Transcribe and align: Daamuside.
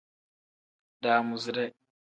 Daamuside. 1.03 1.65